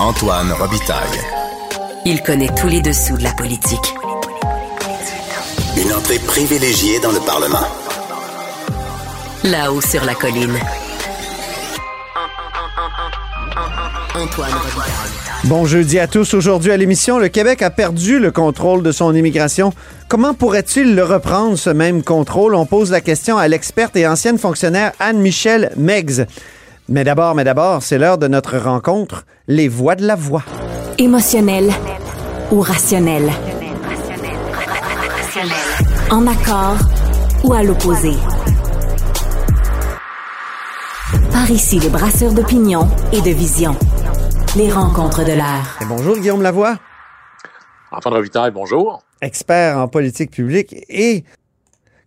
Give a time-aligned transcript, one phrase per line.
[0.00, 1.20] Antoine Robitaille.
[2.04, 3.94] Il connaît tous les dessous de la politique.
[5.76, 7.64] Une entrée privilégiée dans le Parlement.
[9.44, 10.58] Là-haut sur la colline.
[14.16, 14.90] Antoine Robitaille.
[15.44, 16.34] Bon jeudi à tous.
[16.34, 19.72] Aujourd'hui à l'émission, le Québec a perdu le contrôle de son immigration.
[20.08, 22.56] Comment pourrait-il le reprendre, ce même contrôle?
[22.56, 26.26] On pose la question à l'experte et ancienne fonctionnaire Anne-Michel Meggs.
[26.88, 30.42] Mais d'abord, mais d'abord, c'est l'heure de notre rencontre, les voix de la voix.
[30.98, 31.70] Émotionnel
[32.52, 33.30] ou rationnel?
[36.10, 36.76] En accord
[37.42, 38.12] ou à l'opposé?
[41.32, 43.74] Par ici, les brasseurs d'opinion et de vision.
[44.56, 45.78] Les rencontres de l'air.
[45.80, 46.76] Et bonjour Guillaume Lavoie,
[47.90, 49.02] Antoine Robitaille, bonjour.
[49.20, 51.24] expert en politique publique et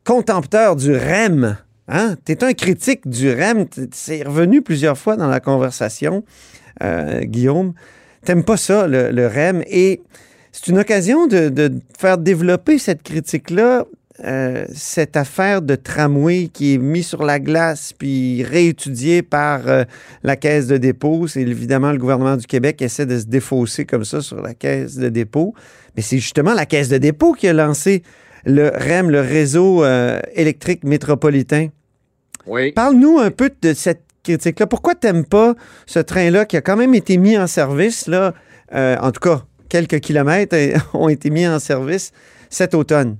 [0.06, 1.58] contempteur du REM.
[1.88, 2.16] Hein?
[2.26, 3.66] Tu es un critique du REM.
[3.92, 6.24] C'est revenu plusieurs fois dans la conversation,
[6.84, 7.74] euh, Guillaume.
[8.26, 9.64] T'aimes pas ça, le, REM.
[9.68, 10.02] Et
[10.52, 13.86] c'est une occasion de, de faire développer cette critique-là,
[14.26, 19.84] euh, cette affaire de tramway qui est mise sur la glace puis réétudiée par euh,
[20.24, 21.28] la Caisse de dépôt.
[21.28, 24.56] C'est évidemment le gouvernement du Québec qui essaie de se défausser comme ça sur la
[24.56, 25.54] Caisse de dépôt.
[25.96, 28.02] Mais c'est justement la Caisse de dépôt qui a lancé
[28.46, 31.70] le REM, le réseau euh, électrique métropolitain.
[32.46, 32.72] Oui.
[32.72, 34.68] Parle-nous un peu de cette critique-là.
[34.68, 38.34] Pourquoi t'aimes pas ce train-là qui a quand même été mis en service, là,
[38.74, 42.12] euh, en tout cas, quelques kilomètres euh, ont été mis en service
[42.50, 43.18] cet automne?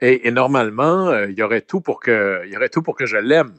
[0.00, 2.96] Et, et normalement, euh, il y aurait tout pour que, il y aurait tout pour
[2.96, 3.54] que je l'aime.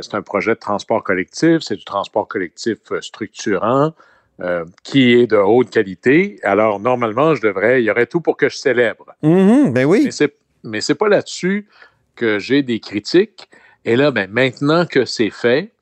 [0.00, 3.92] C'est un projet de transport collectif, c'est du transport collectif structurant,
[4.40, 6.38] euh, qui est de haute qualité.
[6.42, 9.06] Alors normalement, je devrais, il y aurait tout pour que je célèbre.
[9.22, 10.02] Mhm, ben oui.
[10.04, 11.68] Mais c'est, mais c'est pas là-dessus
[12.14, 13.48] que j'ai des critiques.
[13.84, 15.72] Et là, ben, maintenant que c'est fait,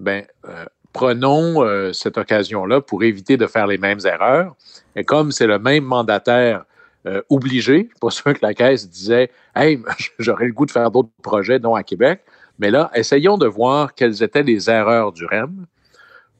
[0.00, 4.56] ben, euh, prenons euh, cette occasion-là pour éviter de faire les mêmes erreurs.
[4.96, 6.64] Et comme c'est le même mandataire
[7.06, 9.80] euh, obligé, pas sûr que la Caisse disait Hey,
[10.18, 12.22] j'aurais le goût de faire d'autres projets, non à Québec.
[12.58, 15.66] Mais là, essayons de voir quelles étaient les erreurs du REM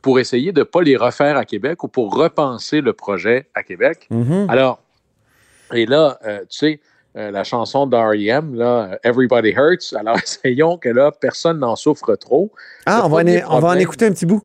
[0.02, 3.62] pour essayer de ne pas les refaire à Québec ou pour repenser le projet à
[3.62, 4.08] Québec.
[4.10, 4.46] Mhm.
[4.50, 4.80] Alors,
[5.72, 6.80] et là, euh, tu sais,
[7.16, 12.50] euh, la chanson d'R.E.M., là, Everybody Hurts, alors essayons que là, personne n'en souffre trop.
[12.86, 14.42] Ah, on va, en, on va en écouter un petit bout.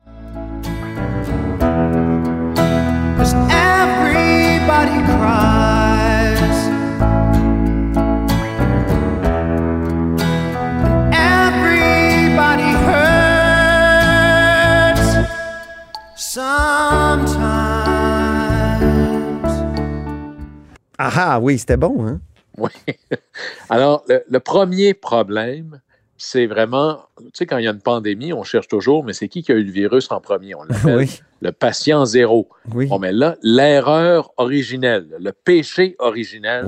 [21.37, 22.19] Ah oui, c'était bon, hein?
[22.57, 22.71] Oui.
[23.69, 25.79] Alors, le, le premier problème,
[26.17, 29.27] c'est vraiment, tu sais, quand il y a une pandémie, on cherche toujours, mais c'est
[29.27, 30.55] qui qui a eu le virus en premier?
[30.55, 32.49] On l'appelle Oui, le patient zéro.
[32.73, 32.87] oui.
[32.87, 36.65] Bon, mais là, l'erreur originelle, le péché originel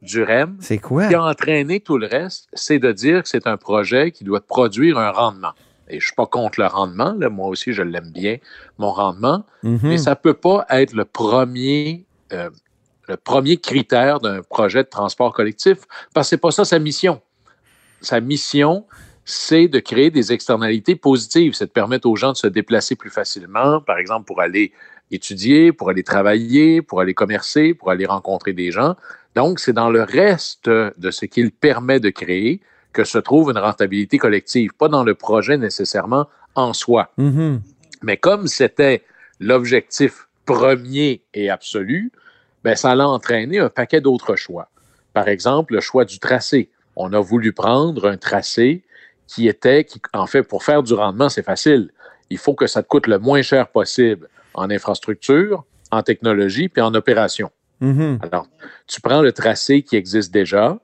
[0.00, 1.08] du REM, c'est quoi?
[1.08, 4.40] qui a entraîné tout le reste, c'est de dire que c'est un projet qui doit
[4.40, 5.52] produire un rendement.
[5.88, 8.38] Et je ne suis pas contre le rendement, là, moi aussi je l'aime bien,
[8.78, 9.80] mon rendement, Mhm.
[9.82, 12.48] mais ça ne peut pas être le premier, euh,
[13.08, 15.78] le premier critère d'un projet de transport collectif,
[16.14, 17.20] parce que ce n'est pas ça sa mission.
[18.00, 18.84] Sa mission,
[19.24, 23.10] c'est de créer des externalités positives, c'est de permettre aux gens de se déplacer plus
[23.10, 24.72] facilement, par exemple pour aller
[25.10, 28.96] étudier, pour aller travailler, pour aller commercer, pour aller rencontrer des gens.
[29.34, 32.60] Donc, c'est dans le reste de ce qu'il permet de créer
[32.92, 37.12] que se trouve une rentabilité collective, pas dans le projet nécessairement en soi.
[37.18, 37.60] Mhm.
[38.02, 39.04] Mais comme c'était
[39.38, 42.10] l'objectif premier et absolu,
[42.66, 44.70] ben, ça l'a entraîné un paquet d'autres choix.
[45.12, 46.68] Par exemple, le choix du tracé.
[46.96, 48.82] On a voulu prendre un tracé
[49.28, 51.92] qui était, qui, en fait, pour faire du rendement, c'est facile.
[52.28, 56.82] Il faut que ça te coûte le moins cher possible en infrastructure, en technologie, puis
[56.82, 57.52] en opération.
[57.78, 58.18] Mhm.
[58.22, 58.48] Alors,
[58.88, 60.76] tu prends le tracé qui existe déjà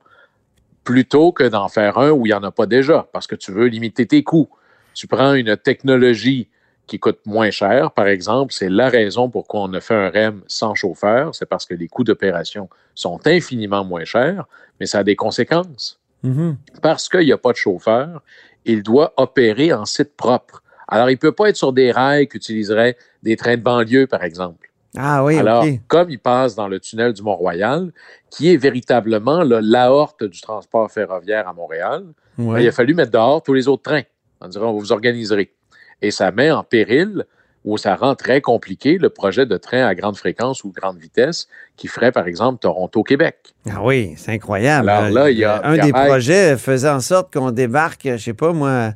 [0.85, 3.51] plutôt que d'en faire un où il n'y en a pas déjà, parce que tu
[3.51, 4.49] veux limiter tes coûts.
[4.93, 6.47] Tu prends une technologie
[6.87, 10.41] qui coûte moins cher, par exemple, c'est la raison pourquoi on a fait un REM
[10.47, 14.45] sans chauffeur, c'est parce que les coûts d'opération sont infiniment moins chers,
[14.79, 15.99] mais ça a des conséquences.
[16.23, 16.57] Mhm.
[16.81, 18.21] Parce qu'il n'y a pas de chauffeur,
[18.65, 20.61] il doit opérer en site propre.
[20.87, 24.23] Alors, il ne peut pas être sur des rails qu'utiliseraient des trains de banlieue, par
[24.23, 24.69] exemple.
[24.95, 27.91] Ah oui, Alors, comme il passe dans le tunnel du Mont-Royal,
[28.29, 32.03] qui est véritablement l'aorte du transport ferroviaire à Montréal,
[32.37, 32.55] Ouais.
[32.55, 34.03] ben, il a fallu mettre dehors tous les autres trains.
[34.41, 35.51] On dirait, on vous organiserez.
[36.01, 37.25] Et ça met en péril,
[37.65, 41.47] ou ça rend très compliqué, le projet de train à grande fréquence ou grande vitesse
[41.77, 43.37] qui ferait, par exemple, Toronto-Québec.
[43.71, 44.89] Ah oui, c'est incroyable.
[44.89, 48.33] Alors là, il y a- un des projets faisait en sorte qu'on débarque, je sais
[48.33, 48.91] pas moi,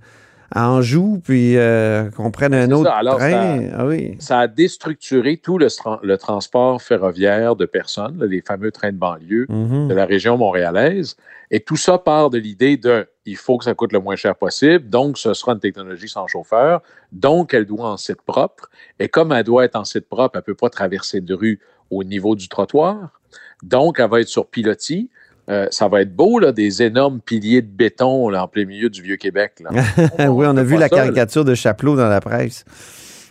[0.52, 2.96] à Anjou, puis euh, qu'on prenne un autre ça.
[2.98, 3.70] Alors, train.
[3.78, 4.16] Ah oui.
[4.20, 8.92] Ça a déstructuré tout le, tra- le transport ferroviaire de personnes, là, les fameux trains
[8.92, 9.88] de banlieue Mhm.
[9.90, 11.16] de la région montréalaise.
[11.52, 14.36] Et tout ça part de l'idée de il faut que ça coûte le moins cher
[14.36, 18.70] possible, donc ce sera une technologie sans chauffeur, donc elle doit en site propre.
[19.00, 21.60] Et comme elle doit être en site propre, elle ne peut pas traverser de rue
[21.90, 23.20] au niveau du trottoir.
[23.64, 25.10] Donc, elle va être sur pilotis.
[25.50, 28.90] Euh, ça va être beau, là, des énormes piliers de béton là, en plein milieu
[28.90, 29.64] du Vieux-Québec.
[30.20, 31.04] oui, on a vu la ça, là.
[31.04, 32.66] caricature de Chapelot dans la presse.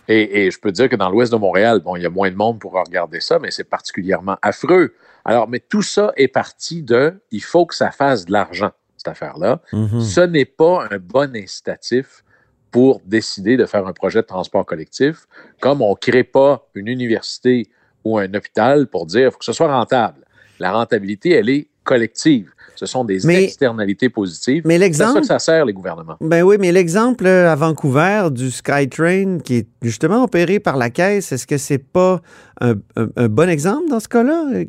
[0.07, 2.31] Et, et je peux dire que dans l'ouest de Montréal, bon, il y a moins
[2.31, 4.93] de monde pour regarder ça, mais c'est particulièrement affreux.
[5.25, 9.09] Alors, mais tout ça est parti de il faut que ça fasse de l'argent, cette
[9.09, 9.61] affaire-là.
[9.73, 10.01] Mhm.
[10.01, 12.23] Ce n'est pas un bon incitatif
[12.71, 15.27] pour décider de faire un projet de transport collectif,
[15.59, 17.67] comme on ne crée pas une université
[18.03, 20.25] ou un hôpital pour dire il faut que ce soit rentable.
[20.59, 22.51] La rentabilité, elle est collective.
[22.75, 24.61] Ce sont des Mais- externalités positives.
[24.65, 26.17] Mais C'est à ça l'exemple, que ça sert, les gouvernements.
[26.21, 30.91] ben oui, mais l'exemple euh, à Vancouver du SkyTrain qui est justement opéré par la
[30.91, 32.21] caisse, est-ce que c'est pas
[32.61, 34.45] un, un- un bon exemple dans ce cas-là?
[34.53, 34.65] euh,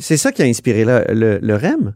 [0.00, 1.94] C'est ça qui a inspiré le, le- le REM?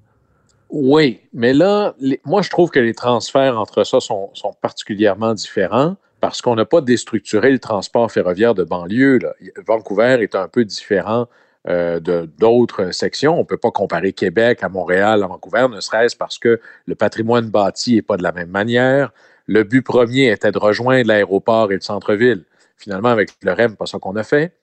[0.70, 5.34] Oui, mais là, les- moi, je trouve que les transferts entre ça sont, sont particulièrement
[5.34, 9.18] différents parce qu'on n'a pas déstructuré le transport ferroviaire de banlieue.
[9.18, 9.34] là.
[9.66, 11.26] Vancouver est un peu différent
[11.68, 12.00] euh,
[12.38, 13.34] d'autres sections.
[13.34, 16.94] On ne peut pas comparer Québec à Montréal, à Vancouver, ne serait-ce parce que le
[16.94, 19.12] patrimoine bâti n'est pas de la même manière.
[19.46, 22.44] Le but premier était de rejoindre l'aéroport et le centre-ville.
[22.76, 24.56] Finalement, avec le REM, pas ça qu'on a fait.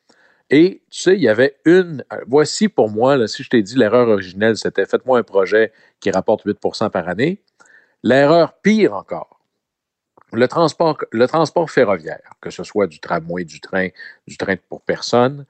[0.49, 2.03] Et tu sais, il y avait une.
[2.11, 5.71] euh, Voici pour moi, là, si je t'ai dit l'erreur originelle, c'était faites-moi un projet
[5.99, 7.41] qui rapporte 8% par année.
[8.03, 9.39] L'erreur pire encore,
[10.33, 13.89] le transport, le transport ferroviaire, que ce soit du tramway, du train,
[14.27, 15.45] du train pour personne,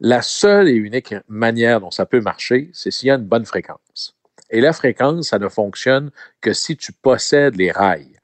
[0.00, 3.44] la seule et unique manière dont ça peut marcher, c'est s'il y a une bonne
[3.44, 4.16] fréquence.
[4.50, 6.10] Et la fréquence, ça ne fonctionne
[6.40, 8.18] que si tu possèdes les rails.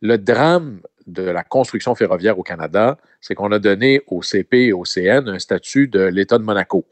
[0.00, 4.72] Le drame de la construction ferroviaire au Canada, c'est qu'on a donné au CP et
[4.72, 6.84] au CN un statut de l'État de Monaco.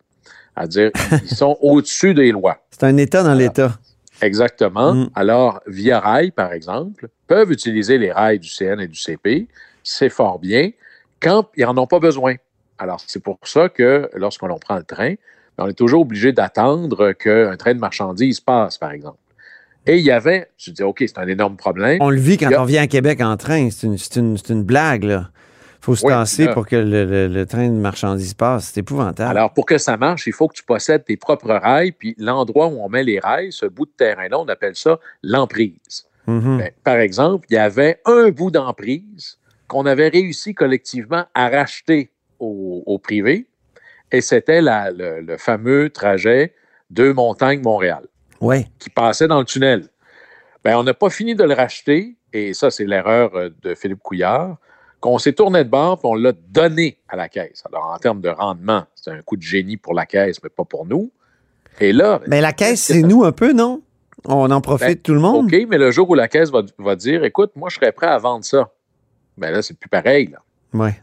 [0.56, 0.91] C'est-à-dire,
[1.23, 2.59] ils sont au-dessus des lois.
[2.71, 3.79] C'est un État dans l'État.
[4.23, 4.94] Exactement.
[4.94, 5.11] Mm.
[5.15, 9.49] Alors, Via Rail, par exemple, peuvent utiliser les rails du CN et du CP.
[9.83, 10.71] C'est fort bien
[11.21, 12.37] quand ils n'en ont pas besoin.
[12.81, 15.11] Alors, c'est pour ça que lorsqu'on prend le train,
[15.59, 19.19] ben, on est toujours obligé d'attendre qu'un train de marchandises passe, par exemple.
[19.87, 21.99] Et il y avait, tu dis, OK, c'est un énorme problème.
[22.00, 23.69] On le vit quand Il a- on vient à Québec en train.
[23.71, 25.29] C'est une, blague, là.
[25.82, 26.53] faut se Oui, tasser là.
[26.55, 28.71] pour que le, le- le train de marchandises passe.
[28.73, 29.31] C'est épouvantable.
[29.37, 32.67] Alors, pour que ça marche, il faut que tu possèdes tes propres rails, puis l'endroit
[32.69, 36.05] où on met les rails, ce bout de terrain-là, on appelle ça l'emprise.
[36.26, 36.59] Mhm.
[36.59, 39.38] Ben, par exemple, il y avait un bout d'emprise
[39.69, 43.46] qu'on avait réussi collectivement à racheter au, au privé,
[44.12, 46.54] et c'était le, le fameux trajet
[46.90, 48.04] de Montagne-Montréal,
[48.40, 48.66] Ouais.
[48.78, 49.88] qui passait dans le tunnel.
[50.64, 54.00] Ben, on n'a pas fini de le racheter, et ça, c'est l'erreur euh, de Philippe
[54.02, 54.56] Couillard,
[55.00, 57.62] qu'on s'est tourné de bord, puis on l'a donné à la caisse.
[57.72, 60.64] Alors, en termes de rendement, c'est un coup de génie pour la caisse, mais pas
[60.64, 61.10] pour nous.
[61.81, 63.81] Et là, Mais la caisse, c'est nous un peu, non?
[64.26, 65.46] On en profite Ben, tout le monde?
[65.46, 68.08] OK, mais le jour où la caisse va, va dire, écoute, moi, je serais prêt
[68.08, 68.70] à vendre ça.
[69.38, 70.26] Ben là, c'est plus pareil.
[70.26, 70.38] Là.
[70.75, 71.00] Ouais.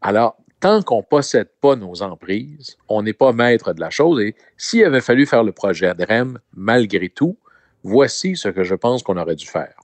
[0.00, 4.20] Alors, tant qu'on ne possède pas nos emprises, on n'est pas maître de la chose.
[4.20, 7.36] Et s'il avait fallu faire le projet de REM, malgré tout,
[7.82, 9.74] voici ce que je pense qu'on aurait dû faire.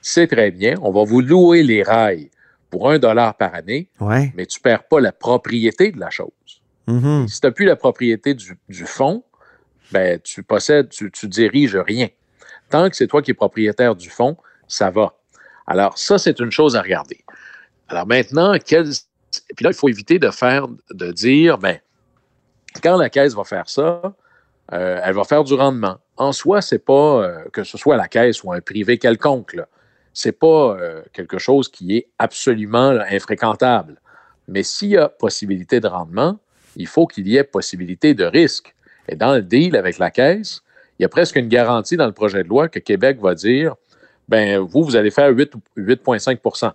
[0.00, 2.30] C'est très bien, on va vous louer les rails
[2.70, 4.32] pour un dollar par année, Ouais.
[4.34, 6.30] mais tu ne perds pas la propriété de la chose.
[6.86, 7.28] Mhm.
[7.28, 9.22] Si tu n'as plus la propriété du, du fonds,
[9.92, 12.08] ben, tu possèdes, tu, tu diriges rien.
[12.70, 14.36] Tant que c'est toi qui es propriétaire du fonds,
[14.66, 15.14] ça va.
[15.66, 17.22] Alors, ça, c'est une chose à regarder.
[17.88, 18.54] Alors maintenant,
[19.52, 19.54] quel...
[19.54, 21.78] puis là, il faut éviter de faire, de dire, ben,
[22.82, 24.14] quand la caisse va faire ça,
[24.72, 25.98] euh, elle va faire du rendement.
[26.16, 29.56] En soi, c'est pas euh, que ce soit la caisse ou un privé quelconque.
[30.14, 34.00] C'est pas euh, quelque chose qui est absolument infréquentable.
[34.48, 36.38] Mais s'il y a possibilité de rendement,
[36.76, 38.74] il faut qu'il y ait possibilité de risque.
[39.08, 40.62] Et dans le deal avec la caisse,
[40.98, 43.74] il y a presque une garantie dans le projet de loi que Québec va dire
[44.28, 46.74] ben vous, vous allez faire 8 8,5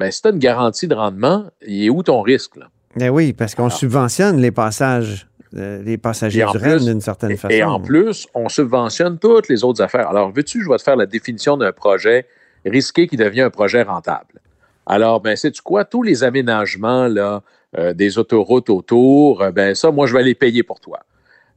[0.00, 2.56] ben, si tu as une garantie de rendement, il est où ton risque?
[2.56, 2.66] Là?
[2.96, 3.78] Ben oui, parce qu'on Alors.
[3.78, 7.54] subventionne les passages, euh, les passagers du plus- d'une certaine Et, façon.
[7.54, 10.08] et en plus, on subventionne toutes les autres affaires.
[10.08, 12.26] Alors, veux-tu, je vais te faire la définition d'un projet
[12.64, 14.40] risqué qui devient un projet rentable?
[14.86, 15.84] Alors, ben, sais-tu quoi?
[15.84, 17.42] Tous les aménagements là,
[17.78, 20.98] euh, des autoroutes autour, euh, ben ça, moi, je vais les payer pour toi.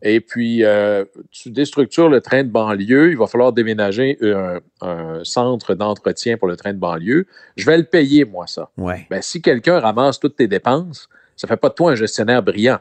[0.05, 5.24] Et puis, euh, tu déstructures le train de banlieue, il va falloir déménager un, un
[5.24, 7.25] centre d'entretien pour le train de banlieue.
[7.55, 8.69] Je vais le payer, moi, ça.
[8.77, 9.07] Ouais.
[9.10, 11.07] Ben, si quelqu'un ramasse toutes tes dépenses,
[11.38, 12.79] ça fait pas de toi un gestionnaire brillant.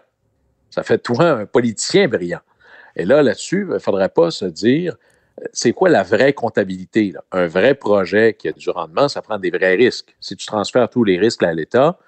[0.70, 2.40] Ça fait de toi un politicien brillant.
[2.96, 4.96] Et là, là-dessus, il ne faudrait pas se dire
[5.52, 7.12] c'est quoi la vraie comptabilité?
[7.12, 7.22] Là?
[7.30, 10.14] Un vrai projet qui a du rendement, ça prend des vrais risques.
[10.20, 11.98] Si tu transfères tous les risques à l'État,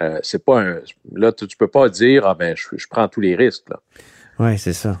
[0.00, 0.80] euh, c'est pas un.
[1.12, 3.68] Là, tu, tu peux pas dire Ah ben, je, je prends tous les risques.
[3.70, 3.80] Là.
[4.38, 5.00] Oui, c'est ça.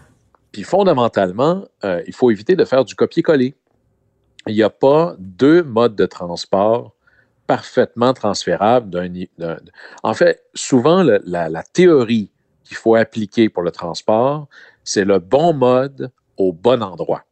[0.52, 3.54] Puis fondamentalement, euh, il faut éviter de faire du copier-coller.
[4.46, 6.94] Il n'y a pas deux modes de transport
[7.46, 9.56] parfaitement transférables d'un.
[10.02, 12.30] En fait, souvent, la, la théorie
[12.62, 14.48] qu'il faut appliquer pour le transport,
[14.82, 17.24] c'est le bon mode au bon endroit.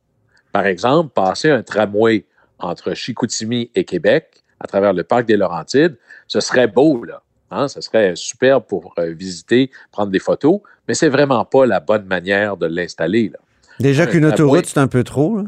[0.53, 2.27] Par exemple, passer un tramway
[2.59, 7.23] entre Chicoutimi et Québec à travers le parc des Laurentides, ce serait beau, là.
[7.53, 7.69] Hein?
[7.69, 12.05] Ce serait superbe pour euh, visiter, prendre des photos, mais c'est vraiment pas la bonne
[12.07, 13.33] manière de l'installer.
[13.81, 15.39] Déjà Ouais, qu'une autoroute, c'est un peu trop.
[15.39, 15.45] là.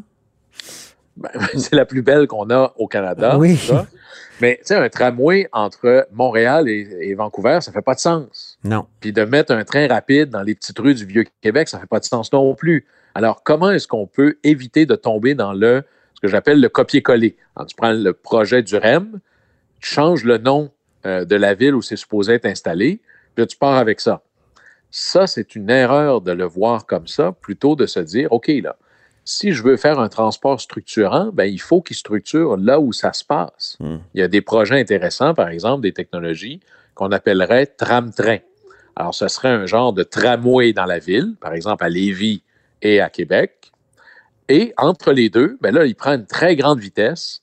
[1.17, 3.39] Ben, c'est la plus belle qu'on a au Canada.
[3.39, 3.57] Oui.
[3.57, 3.87] ça.
[4.41, 8.59] Mais tu sais, un tramway entre Montréal et, et Vancouver, ça fait pas de sens.
[8.65, 8.87] Non.
[9.01, 12.01] Puis de mettre un train rapide dans les petites rues du Vieux-Québec, ça fait pas
[12.01, 12.85] de sens non plus.
[13.15, 15.85] Alors, comment est-ce qu'on peut éviter de tomber dans le
[16.15, 17.37] ce que j'appelle le copier-coller?
[17.69, 19.21] Tu prends le projet du REM,
[19.81, 20.73] tu changes le nom
[21.07, 23.01] euh, de la ville où c'est supposé être installé,
[23.35, 24.23] puis là, tu pars avec ça.
[24.91, 28.77] Ça, c'est une erreur de le voir comme ça, plutôt de se dire, OK, là,
[29.25, 33.13] si je veux faire un transport structurant, ben, il faut qu'il structure là où ça
[33.13, 33.77] se passe.
[33.81, 33.99] Hmm.
[34.15, 36.61] Il y a des projets intéressants, par exemple, des technologies
[36.95, 38.39] qu'on appellerait tram-train.
[38.97, 42.43] Alors, ce serait un genre de tramway dans la ville, par exemple à Lévis
[42.83, 43.73] et à Québec.
[44.49, 47.43] Et entre les deux, ben là, il prend une très grande vitesse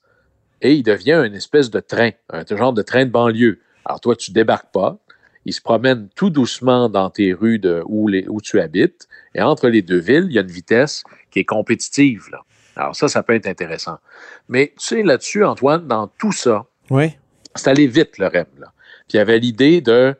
[0.61, 3.59] et il devient une espèce de train, un genre de train de banlieue.
[3.85, 4.97] Alors, toi, tu débarques pas.
[5.45, 9.07] Il se promène tout doucement dans tes rues de, où, les- où tu habites.
[9.33, 12.25] Et entre les deux villes, il y a une vitesse qui est compétitive.
[12.31, 12.41] Là.
[12.75, 13.97] Alors, ça, ça peut être intéressant.
[14.49, 17.17] Mais tu sais, là-dessus, Antoine, dans tout ça, Oui.
[17.55, 18.45] c'est allé vite, le REM.
[18.59, 18.71] Là.
[19.07, 20.15] Puis il y avait l'idée de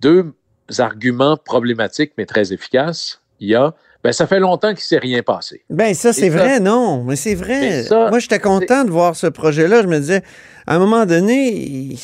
[0.00, 0.32] deux
[0.78, 3.20] arguments problématiques, mais très efficaces.
[3.40, 5.62] Il y a, ben, ça fait longtemps qu'il ne s'est rien passé.
[5.70, 7.02] Ben ça, c'est vrai, non.
[7.04, 7.82] Mais c'est vrai.
[7.84, 9.80] Ça, Moi, j'étais content de voir ce projet-là.
[9.82, 10.22] Je me disais,
[10.66, 11.96] à un moment donné,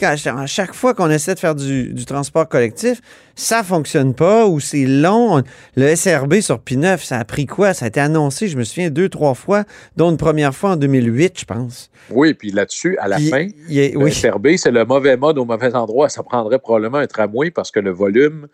[0.00, 3.00] quand- à chaque fois qu'on essaie de faire du, du transport collectif,
[3.34, 5.42] ça fonctionne pas ou c'est long.
[5.76, 7.74] Le SRB sur P9, ça a pris quoi?
[7.74, 9.64] Ça a été annoncé, je me souviens, deux, trois fois,
[9.96, 11.90] dont une première fois en 2008, je pense.
[12.10, 14.12] Oui, puis là-dessus, à la Puis, fin, le oui.
[14.12, 16.08] SRB, c'est le mauvais mode au mauvais endroit.
[16.08, 18.46] Ça prendrait probablement un tramway parce que le volume,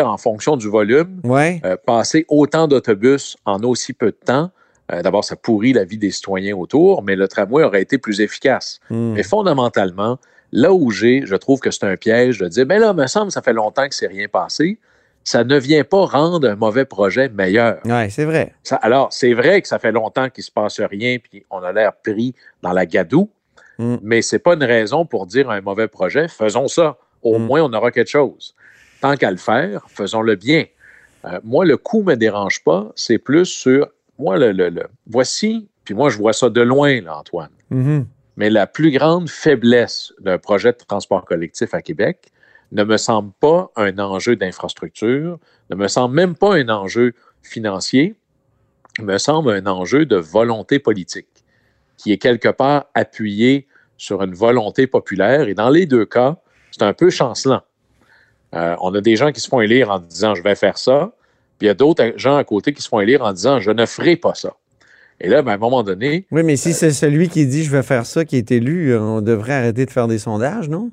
[0.00, 1.60] en fonction du volume, Ouais.
[1.64, 4.50] euh, passer autant d'autobus en aussi peu de temps,
[4.92, 8.20] euh, d'abord, ça pourrit la vie des citoyens autour, mais le tramway aurait été plus
[8.20, 8.80] efficace.
[8.90, 9.12] Hmm.
[9.12, 10.18] Mais fondamentalement,
[10.52, 13.30] là où j'ai, je trouve que c'est un piège de dire, ben là, me semble,
[13.30, 14.78] ça fait longtemps que c'est rien passé.
[15.24, 17.78] Ça ne vient pas rendre un mauvais projet meilleur.
[17.84, 18.54] Ouais, c'est vrai.
[18.64, 21.58] Ça- alors, c'est vrai que ça fait longtemps qu'il ne se passe rien, puis on
[21.58, 23.30] a l'air pris dans la gadoue,
[23.78, 23.96] Mm.
[24.02, 26.96] mais ce n'est pas une raison pour dire un mauvais projet, faisons ça.
[27.22, 27.42] Au Mm.
[27.46, 28.54] moins, on aura quelque chose.
[29.02, 30.64] Tant qu'à le faire, faisons-le bien.
[31.24, 34.86] Euh, moi, le coût ne me dérange pas, c'est plus sur, moi, le, le- le-
[35.08, 37.50] voici, puis moi, je vois ça de loin, là, Antoine.
[37.70, 38.06] Mhm.
[38.36, 42.30] Mais la plus grande faiblesse d'un projet de transport collectif à Québec
[42.70, 48.14] ne me semble pas un enjeu d'infrastructure, ne me semble même pas un enjeu financier,
[49.00, 51.28] me semble un enjeu de volonté politique,
[51.96, 53.66] qui est quelque part appuyé
[53.96, 55.48] sur une volonté populaire.
[55.48, 56.36] Et dans les deux cas,
[56.70, 57.62] c'est un peu chancelant.
[58.54, 61.12] Euh, on a des gens qui se font élire en disant je vais faire ça,
[61.58, 63.70] puis il y a d'autres gens à côté qui se font élire en disant je
[63.70, 64.54] ne ferai pas ça.
[65.20, 67.64] Et là, ben, à un moment donné, Oui, mais si Euh, c'est celui qui dit
[67.64, 70.90] je vais faire ça qui est élu, on devrait arrêter de faire des sondages, non?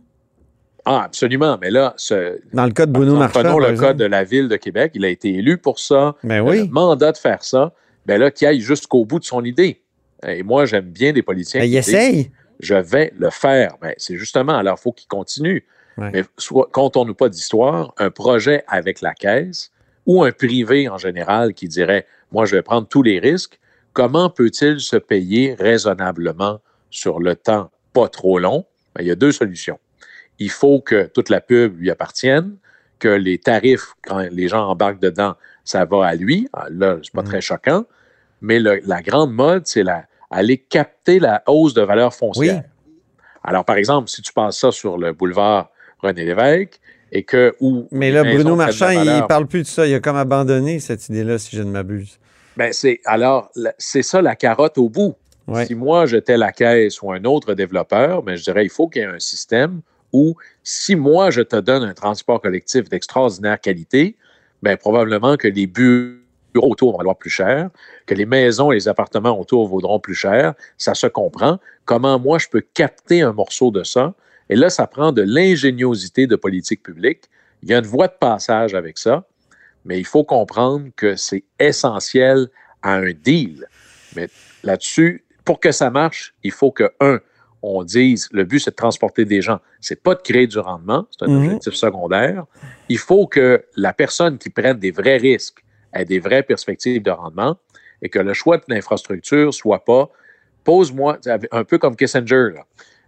[0.86, 3.42] ah, absolument, mais là, ce, Dans le cas de Bruno Marchand.
[3.44, 4.92] Prenons le cas de la ville de Québec.
[4.96, 6.16] Il a été élu pour ça.
[6.24, 6.58] Ben Il a oui.
[6.62, 7.74] le mandat de faire ça.
[8.06, 9.82] Ben là, qu'il aille jusqu'au bout de son idée.
[10.26, 12.32] Et moi, j'aime bien des politiciens Ben, qui il disent, essaye.
[12.60, 13.76] je vais le faire.
[13.82, 15.64] Ben, c'est justement, alors il faut qu'il continue.
[16.00, 16.10] Ouais.
[16.14, 19.72] Mais soit, comptons-nous pas d'histoire, un projet avec la caisse
[20.06, 23.60] ou un privé en général qui dirait, moi, je vais prendre tous les risques,
[23.94, 28.66] comment peut-il se payer raisonnablement sur le temps pas trop long?
[28.96, 29.80] Ben, il y a deux solutions.
[30.40, 32.56] Il faut que toute la pub lui appartienne,
[32.98, 36.48] que les tarifs, quand les gens embarquent dedans, ça va à lui.
[36.54, 37.28] Ah, Là, c'est pas Mhm.
[37.28, 37.86] très choquant.
[38.42, 39.84] Mais le- la grande mode, c'est
[40.32, 42.64] aller capter la hausse de valeur foncière.
[43.44, 45.70] Alors, par exemple, si tu passes ça sur le boulevard
[46.02, 46.80] René Lévesque
[47.12, 49.88] et que où Mais là, Bruno Marchand, il valeur, parle plus de ça.
[49.88, 52.20] Il a comme abandonné cette idée-là, si je ne m'abuse.
[52.58, 55.16] ben c'est alors c'est ça la carotte au bout.
[55.48, 55.66] Ouais.
[55.66, 59.02] Si moi j'étais la caisse ou un autre développeur, ben, je dirais il faut qu'il
[59.02, 59.82] y ait un système
[60.14, 64.16] où si moi je te donne un transport collectif d'extraordinaire qualité,
[64.62, 66.20] ben probablement que les bureaux
[66.56, 67.70] autour vont valoir plus cher,
[68.06, 70.54] que les maisons et les appartements autour vaudront plus cher.
[70.78, 71.60] Ça se comprend.
[71.86, 74.14] Comment moi je peux capter un morceau de ça?
[74.50, 77.30] Et là, ça prend de l'ingéniosité de politique publique.
[77.62, 79.26] Il y a une voie de passage avec ça,
[79.86, 82.48] mais il faut comprendre que c'est essentiel
[82.82, 83.68] à un deal.
[84.16, 84.28] Mais
[84.64, 87.20] là-dessus, pour que ça marche, il faut que, un,
[87.62, 89.60] on dise le but, c'est de transporter des gens.
[89.82, 91.38] C'est pas de créer du rendement, c'est un Mhm.
[91.46, 92.46] objectif secondaire.
[92.88, 95.64] Il faut que la personne qui prenne des vrais risques
[95.94, 97.58] ait des vraies perspectives de rendement
[98.02, 100.10] et que le choix de l'infrastructure soit pas
[100.64, 101.20] pose-moi,
[101.52, 102.66] un peu comme Kissinger, là,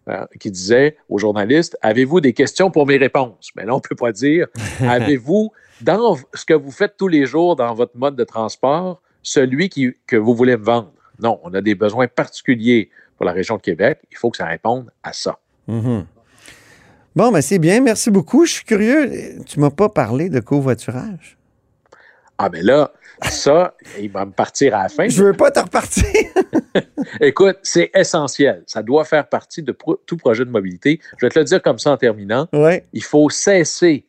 [0.09, 3.51] euh, qui disait aux journalistes Avez-vous des questions pour mes réponses?
[3.55, 4.47] Mais là, on ne peut pas dire
[4.81, 9.69] Avez-vous, dans ce que vous faites tous les jours dans votre mode de transport, celui
[9.69, 10.91] qui, que vous voulez me vendre?
[11.21, 13.99] Non, on a des besoins particuliers pour la région de Québec.
[14.11, 15.37] Il faut que ça réponde à ça.
[15.67, 16.05] Mhm.
[17.15, 17.81] Bon, ben c'est bien.
[17.81, 18.45] Merci beaucoup.
[18.45, 19.37] Je suis curieux.
[19.45, 21.37] Tu m'as pas parlé de covoiturage?
[22.37, 22.91] Ah, mais là,
[23.21, 25.07] ça, il va me partir à la fin.
[25.07, 26.05] Je veux pas te repartir.
[27.21, 28.63] Écoute, c'est essentiel.
[28.67, 30.99] Ça doit faire partie de pro- tout projet de mobilité.
[31.17, 32.47] Je vais te le dire comme ça en terminant.
[32.53, 32.85] ouais.
[32.93, 34.05] Il faut cesser.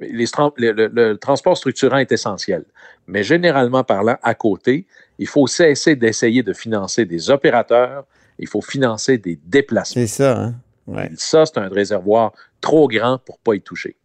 [0.00, 0.24] les
[0.56, 2.64] le, le- le transport structurant est essentiel.
[3.06, 4.86] Mais généralement parlant, à côté,
[5.18, 8.04] il faut cesser d'essayer de financer des opérateurs.
[8.38, 10.00] Il faut financer des déplacements.
[10.02, 10.54] C'est ça, hein?
[10.86, 11.10] Ouais.
[11.16, 13.96] Ça, c'est un réservoir trop grand pour pas y toucher.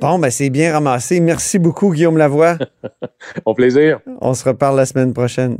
[0.00, 1.18] Bon, ben c'est bien ramassé.
[1.20, 2.58] Merci beaucoup, Guillaume Lavoie.
[3.44, 4.00] Au plaisir.
[4.20, 5.56] On se reparle la semaine prochaine.